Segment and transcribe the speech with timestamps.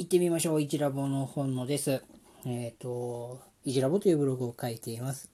[0.00, 0.62] 行ってみましょう。
[0.62, 2.02] 一ラボの本野です。
[2.46, 5.30] えっ、ー、と、一ラボというブログを書いています。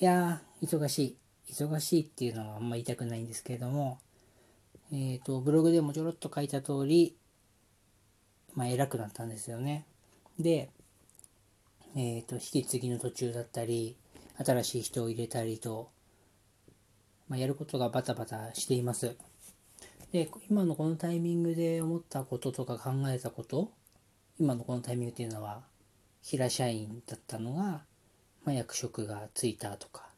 [0.00, 1.16] いやー、忙しい。
[1.52, 3.98] 忙しいっていうのはあんま言いたくないんですけれども、
[4.90, 7.14] えっ、ー、と、ブログでもちょろっと書いた通り、
[8.54, 9.84] まあ、偉くなったんですよね。
[10.38, 10.70] で、
[11.94, 13.98] えっ、ー、と、引き継ぎの途中だったり、
[14.42, 15.90] 新しい人を入れたりと、
[17.28, 19.14] まあ、やることがバタバタしています。
[20.12, 23.70] で今のこのタイミングで思ったこととか考えたこと
[24.40, 25.62] 今のこのタイミングっていうのは
[26.22, 27.82] 平社員だったのが、ま
[28.46, 30.08] あ、役職がついたとか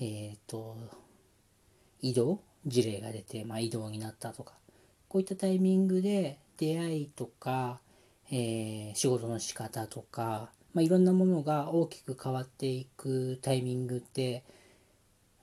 [0.00, 0.76] えっ、ー、と
[2.00, 4.54] 移動事例が出て、まあ、移動になったとか
[5.08, 7.80] こういったタイミングで出会いとか、
[8.30, 14.44] えー、仕事の仕方とか、まあ、いろんなものが大きく変わっていくタイミングって、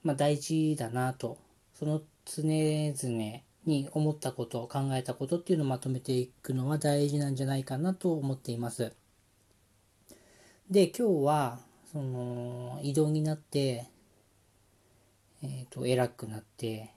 [0.02, 1.38] まあ、大事だなと
[1.74, 8.92] その常々に思ったこと考えたことっていうのをまとめていくのは大事なんじゃないかなと思っています。
[10.70, 11.60] で今日は
[11.92, 13.86] その移動になって
[15.42, 16.90] えっ、ー、と偉くなって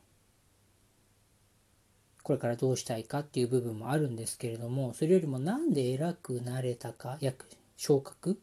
[2.23, 7.45] これからどうしたいかっていう部分もあるんですけれどもそれよりも何で偉くなれたか約
[7.77, 8.39] 昇格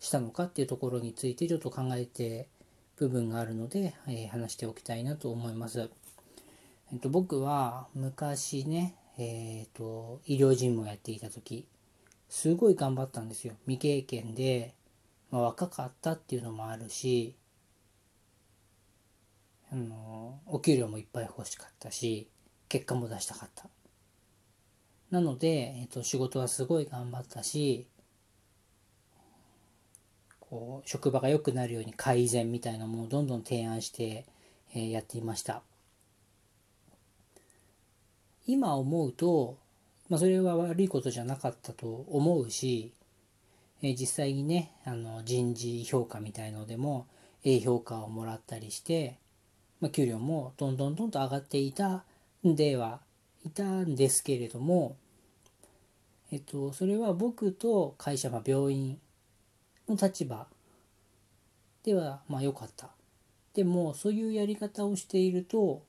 [0.00, 2.48] したのかっていうところについてちょっと考えて
[2.96, 5.90] 部分があるので、えー、話しておきたいなと思います。
[6.92, 11.66] えっと、僕は昔ね、えっ、と、医療事務をやっていた時、
[12.28, 13.54] すごい頑張ったんですよ。
[13.66, 14.74] 未経験で、
[15.30, 17.36] まあ、若かったっていうのもあるし、
[19.70, 22.30] あの、お給料もいっぱい欲しかったし、
[22.70, 23.68] 結果も出したかった。
[25.10, 27.86] なので、えっと、仕事はすごい頑張ったし、
[30.40, 34.26] こう、職場が良くなるように改善みたいなものをどんどん提案して、
[34.74, 35.62] えー、やっていました。
[38.48, 39.58] 今思うと、
[40.08, 42.92] まあ、それは悪いことじゃなかったと思うし、
[43.82, 47.06] え実際にねあの人事評価みたいのでも
[47.44, 49.18] A 評価をもらったりして、
[49.82, 52.04] まあ、給料もどんどんどんと上がっていた
[52.46, 53.00] んでは
[53.44, 54.96] いたんですけれども、
[56.32, 58.98] えっと、それは僕と会社、まあ、病院
[59.86, 60.46] の立場
[61.84, 62.88] ではまあ良かった。
[63.52, 65.82] でもそういうやり方をしていると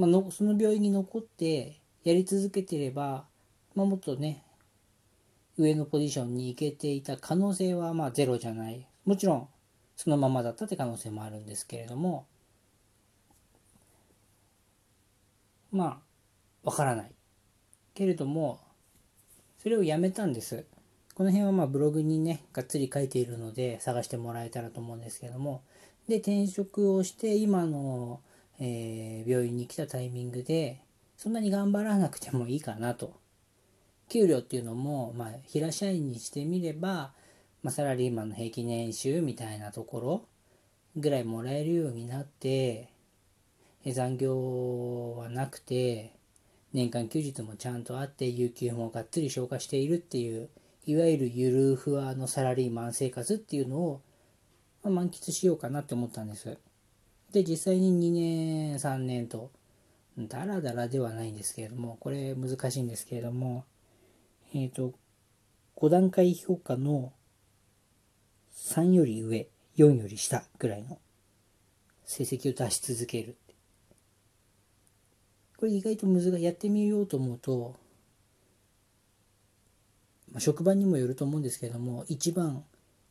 [0.00, 3.26] まあの、その病院に残ってやり続けてれば、
[3.74, 4.42] まあ、もっとね
[5.58, 8.86] 上のポジションに行けていた可能性はまあゼロじゃない。
[9.04, 9.48] もちろん
[9.96, 12.24] そのままだったって可能性もあるんですけれども
[15.70, 16.00] ま
[16.64, 17.12] あわからない。
[17.92, 18.58] けれども
[19.58, 20.64] それをやめたんです。
[21.14, 25.60] この辺はまあブログにねがっつり書いているので探してもらえたらと思うんですけれども。
[26.08, 28.20] で転職をして今の
[28.60, 30.82] えー、病院に来たタイミングで
[31.16, 33.14] そんなに頑張らなくてもいいかなと
[34.10, 37.12] 給料っていうのも、まあ、平社員にしてみれば、
[37.62, 40.24] まあ、サラリーマンの平均年収みたいなところ
[40.96, 42.88] ぐらいもらえるようになって
[43.86, 46.12] 残業はなくて
[46.72, 50.50] 年間休日もちゃんとあって有給もがっつり消化しているっていう
[50.86, 54.00] いわゆるゆるふわのサラリーマン生活っていうのを、
[54.82, 56.58] まあ、満喫しようかなって思ったんです。
[57.32, 59.50] で、実際に2年、3年と、
[60.18, 63.64] だらだらではないんですけれども、これ難しいんですけれども、
[64.52, 64.94] えっ、ー、と、
[65.76, 67.12] 5段階評価の
[68.54, 70.98] 3より上、4より下ぐらいの
[72.04, 73.36] 成績を出し続ける。
[75.56, 76.42] これ意外と難しい。
[76.42, 77.76] やってみようと思うと、
[80.32, 82.64] まあ、職場にもよると思うんですけれども、一番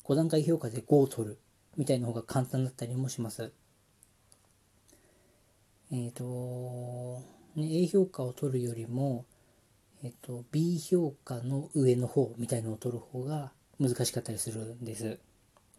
[0.03, 1.39] 5段階評価で5を取る
[1.77, 3.53] みたいな方が簡単だったりもします。
[5.91, 7.23] えっ、ー、と、
[7.55, 9.25] ね、A 評価を取るよりも、
[10.03, 15.19] えっ、ー、と、B 評価の上の方みたいのを取る方が難しかったりするんです。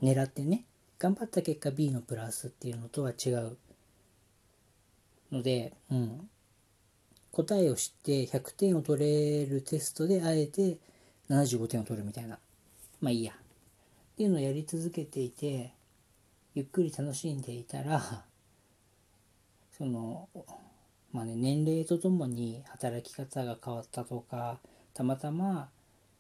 [0.03, 0.65] 狙ってね、
[0.99, 3.57] 頑張った結果 B のプラスっていうのとは違う
[5.31, 6.29] ので、うん。
[7.33, 10.79] 答えを知って100点を取れるテストであえて
[11.31, 12.39] 75点を取るみたいな。
[13.01, 13.33] まあいいや。
[13.33, 13.37] っ
[14.17, 15.73] ていうのをやり続けていて、
[16.55, 18.25] ゆっくり楽しんでいたら、
[19.81, 20.29] その
[21.11, 24.59] まあね年齢とともに働き方が変わったとか
[24.93, 25.71] たまたま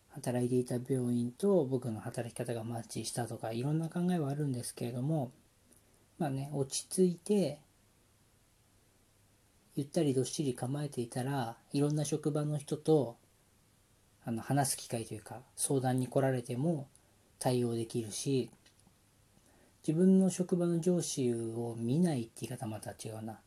[0.08, 5.30] 働いていた病院と僕の働き方がマッチしたとかいろんな考えはあるんですけれども
[6.18, 7.58] まあね落ち着いて
[9.76, 13.18] ゆったりどっしり構えていたらいろんな職場の人と
[14.24, 16.88] あの話す機会というか相談に来られても
[17.38, 18.48] 対応できるし
[19.86, 23.38] 自分の職場の上司を見ないって言い方また違うな。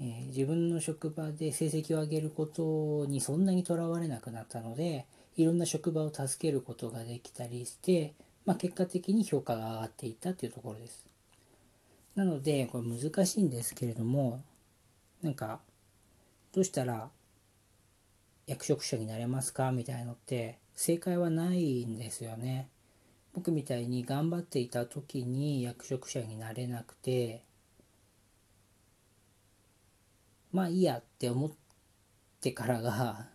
[0.00, 5.06] えー、自分の職場で成績を上げることにそんなにとらわれなくなったので
[5.36, 8.14] いろんな職場を助けることができたりして、
[8.44, 11.06] まあ、結果的に評価が上がっていったというところです。
[12.14, 14.42] なのでこれ難しいんですけれども
[15.22, 15.60] なんか
[16.54, 17.10] どうしたら
[18.46, 22.68] 役職者になれますかみたいのって正解はないんですよね。
[23.34, 27.42] 僕みたいに頑張っていた時に役職者になれなくて
[30.56, 31.50] まあいいやって思っ
[32.40, 33.26] てからが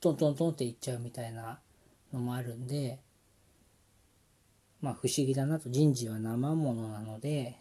[0.00, 1.58] トントントンっていっちゃうみたいな
[2.12, 3.00] のもあるんで
[4.80, 5.68] まあ不思議だなと。
[5.68, 7.58] 人事は生ものなので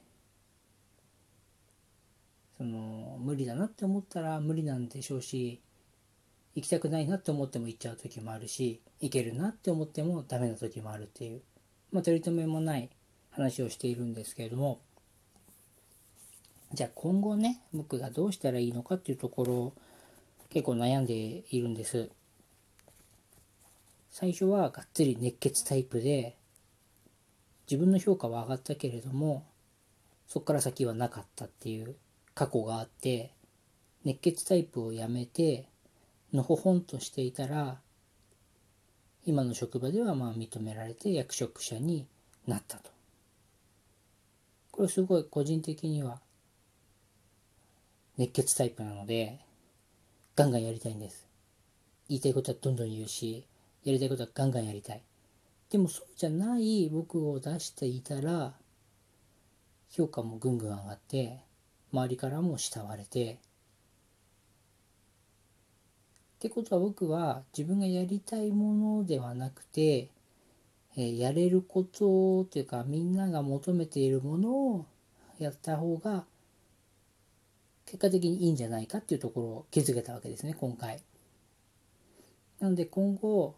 [2.56, 5.60] その無理だなって思ったら無理なんでしょうし
[6.54, 11.42] 行きたくないなって思っても行っちゃう時もあるし行けるなって思ってもダメな時もあるっていう
[11.92, 12.92] まあ取り留めもない
[13.32, 14.82] 話をしているんですけれども
[16.74, 19.74] じゃあ今後ね僕がどうしたらいいのかっていうところ
[20.50, 22.10] 結構悩んでいるんです
[24.12, 26.36] 最初はがっつり熱血タイプで
[27.70, 29.46] 自分の評価は上がったけれども
[30.28, 31.96] そこから先はなかったっていう
[32.36, 33.32] 過去があって
[34.06, 35.68] 熱血タイプをやめて
[36.34, 37.78] のほほんとしていたら
[39.26, 42.08] 今の職場ではまあ認められて役職者に
[42.48, 42.90] なったと。
[44.72, 46.22] これすごい個人的には
[48.20, 49.40] 熱血タイプなので
[50.36, 51.26] ガンガンやりたいんです。
[52.10, 53.48] 言いたいことはどんどん言うし
[53.86, 55.02] やりたいことはガンガンやりたい。
[55.70, 58.52] でもそうじゃない僕を出していたら
[59.90, 61.40] 評価もぐんぐん上がって
[61.94, 63.38] 周りからも慕われてっ
[66.40, 70.10] てことは僕は自分がやりたいものではなくて、
[70.98, 74.86] えー、やれることというかみんなが求めているものを
[75.38, 76.26] やった方が
[77.90, 81.02] 結果的にいいんじゃないかっていうところを気づけたわけですね今回。
[82.60, 83.56] なので今後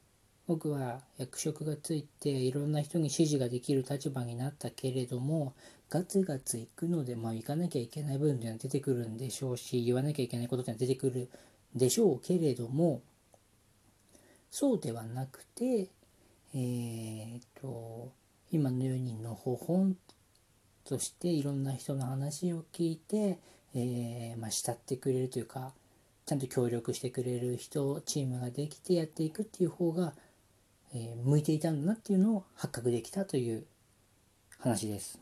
[0.47, 5.53] 僕は役職がついていろんな人に指示ができる立場になったけれども
[5.89, 11.29] ガツガツ行くのでまあ行かなきゃいけない部分っていうのは出てくるんでしょうし言わなきゃいけないことっていうのは出てくる
[11.75, 13.01] でしょうけれども
[14.49, 15.89] そうではなくて
[16.53, 18.11] えー、っと
[18.51, 19.95] 今のようにのほほん
[20.83, 23.39] としていろんな人の話を聞いて、
[23.73, 25.71] えー、まあ、慕ってくれるというか
[26.25, 30.13] ちゃんと協力してくれる人チームができてやっていくっていう方が
[30.93, 33.65] えー、向いていたんだなっていうのを発覚できたという
[34.59, 35.19] 話です。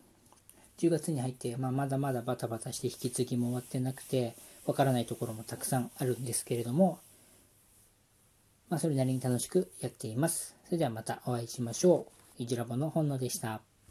[0.80, 4.36] 10月に入って、まあ、まだまだバタバタして引き継ぎも終わってなくて
[4.66, 7.00] わからないところもたくさんあるんですけれども、
[8.70, 10.56] まあ、それなりに楽しくやっています。
[10.66, 12.08] それではまたお会いしましょ
[12.40, 12.44] う。
[12.44, 13.69] いじらぼの本能でした。